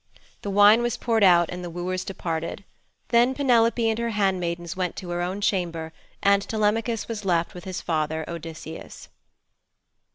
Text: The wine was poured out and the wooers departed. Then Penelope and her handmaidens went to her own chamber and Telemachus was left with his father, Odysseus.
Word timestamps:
The 0.41 0.49
wine 0.49 0.81
was 0.81 0.97
poured 0.97 1.23
out 1.23 1.51
and 1.51 1.63
the 1.63 1.69
wooers 1.69 2.03
departed. 2.03 2.63
Then 3.09 3.35
Penelope 3.35 3.87
and 3.87 3.99
her 3.99 4.09
handmaidens 4.09 4.75
went 4.75 4.95
to 4.95 5.09
her 5.11 5.21
own 5.21 5.41
chamber 5.41 5.93
and 6.23 6.41
Telemachus 6.41 7.07
was 7.07 7.23
left 7.23 7.53
with 7.53 7.65
his 7.65 7.81
father, 7.81 8.25
Odysseus. 8.27 9.09